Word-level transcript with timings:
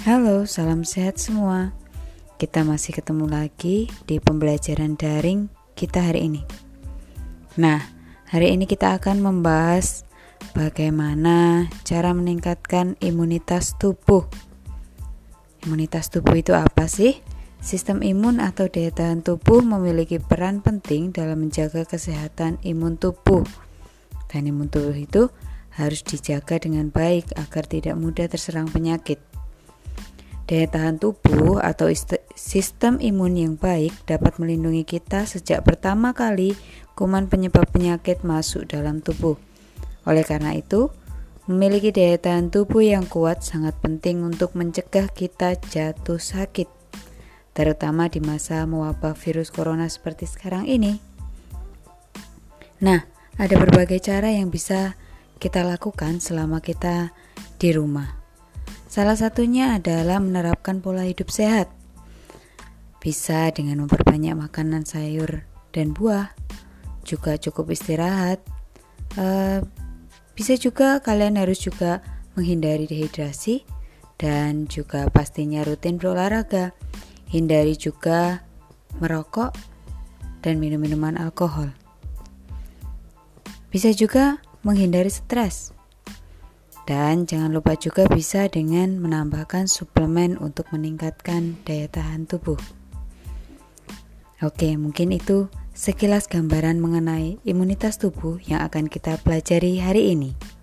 Halo, 0.00 0.48
salam 0.48 0.80
sehat 0.80 1.20
semua. 1.20 1.76
Kita 2.40 2.64
masih 2.64 2.96
ketemu 2.96 3.28
lagi 3.28 3.84
di 4.08 4.16
pembelajaran 4.16 4.96
daring 4.96 5.52
kita 5.76 6.00
hari 6.00 6.24
ini. 6.24 6.40
Nah, 7.60 7.84
hari 8.24 8.56
ini 8.56 8.64
kita 8.64 8.96
akan 8.96 9.20
membahas 9.20 10.08
bagaimana 10.56 11.68
cara 11.84 12.16
meningkatkan 12.16 12.96
imunitas 13.04 13.76
tubuh. 13.76 14.24
Imunitas 15.68 16.08
tubuh 16.08 16.32
itu 16.32 16.56
apa 16.56 16.88
sih? 16.88 17.20
Sistem 17.60 18.00
imun 18.00 18.40
atau 18.40 18.72
daya 18.72 18.88
tahan 18.96 19.20
tubuh 19.20 19.60
memiliki 19.60 20.16
peran 20.16 20.64
penting 20.64 21.12
dalam 21.12 21.44
menjaga 21.44 21.84
kesehatan 21.84 22.56
imun 22.64 22.96
tubuh. 22.96 23.44
Dan 24.32 24.48
imun 24.48 24.72
tubuh 24.72 24.96
itu 24.96 25.28
harus 25.76 26.00
dijaga 26.00 26.56
dengan 26.56 26.88
baik 26.88 27.36
agar 27.36 27.68
tidak 27.68 28.00
mudah 28.00 28.32
terserang 28.32 28.64
penyakit. 28.64 29.29
Daya 30.50 30.66
tahan 30.66 30.98
tubuh 30.98 31.62
atau 31.62 31.86
sistem 32.34 32.98
imun 32.98 33.38
yang 33.38 33.54
baik 33.54 33.94
dapat 34.02 34.34
melindungi 34.42 34.82
kita 34.82 35.22
sejak 35.22 35.62
pertama 35.62 36.10
kali 36.10 36.58
kuman 36.98 37.30
penyebab 37.30 37.70
penyakit 37.70 38.26
masuk 38.26 38.66
dalam 38.66 38.98
tubuh. 38.98 39.38
Oleh 40.10 40.26
karena 40.26 40.58
itu, 40.58 40.90
memiliki 41.46 41.94
daya 41.94 42.18
tahan 42.18 42.50
tubuh 42.50 42.82
yang 42.82 43.06
kuat 43.06 43.46
sangat 43.46 43.78
penting 43.78 44.26
untuk 44.26 44.58
mencegah 44.58 45.06
kita 45.14 45.54
jatuh 45.70 46.18
sakit, 46.18 46.66
terutama 47.54 48.10
di 48.10 48.18
masa 48.18 48.66
mewabah 48.66 49.14
virus 49.14 49.54
corona 49.54 49.86
seperti 49.86 50.26
sekarang 50.26 50.66
ini. 50.66 50.98
Nah, 52.82 53.06
ada 53.38 53.54
berbagai 53.54 54.02
cara 54.02 54.34
yang 54.34 54.50
bisa 54.50 54.98
kita 55.38 55.62
lakukan 55.62 56.18
selama 56.18 56.58
kita 56.58 57.14
di 57.62 57.70
rumah. 57.70 58.19
Salah 58.90 59.14
satunya 59.14 59.78
adalah 59.78 60.18
menerapkan 60.18 60.82
pola 60.82 61.06
hidup 61.06 61.30
sehat. 61.30 61.70
Bisa 62.98 63.46
dengan 63.54 63.86
memperbanyak 63.86 64.34
makanan 64.34 64.82
sayur 64.82 65.46
dan 65.70 65.94
buah, 65.94 66.34
juga 67.06 67.38
cukup 67.38 67.70
istirahat. 67.70 68.42
E, 69.14 69.62
bisa 70.34 70.58
juga 70.58 70.98
kalian 70.98 71.38
harus 71.38 71.62
juga 71.62 72.02
menghindari 72.34 72.90
dehidrasi 72.90 73.62
dan 74.18 74.66
juga 74.66 75.06
pastinya 75.06 75.62
rutin 75.62 75.94
berolahraga. 75.94 76.74
Hindari 77.30 77.78
juga 77.78 78.42
merokok 78.98 79.54
dan 80.42 80.58
minum 80.58 80.82
minuman 80.82 81.14
alkohol. 81.14 81.70
Bisa 83.70 83.94
juga 83.94 84.42
menghindari 84.66 85.14
stres 85.14 85.70
dan 86.84 87.24
jangan 87.28 87.52
lupa 87.52 87.76
juga 87.76 88.06
bisa 88.08 88.46
dengan 88.46 89.00
menambahkan 89.00 89.66
suplemen 89.66 90.36
untuk 90.38 90.68
meningkatkan 90.70 91.60
daya 91.64 91.88
tahan 91.88 92.28
tubuh. 92.28 92.60
Oke, 94.40 94.72
mungkin 94.80 95.12
itu 95.12 95.52
sekilas 95.76 96.24
gambaran 96.24 96.80
mengenai 96.80 97.36
imunitas 97.44 98.00
tubuh 98.00 98.40
yang 98.44 98.64
akan 98.64 98.88
kita 98.88 99.20
pelajari 99.20 99.80
hari 99.80 100.16
ini. 100.16 100.59